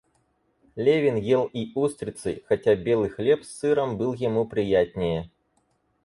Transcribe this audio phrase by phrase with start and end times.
[0.75, 5.29] Левин ел и устрицы, хотя белый хлеб с сыром был ему приятнее.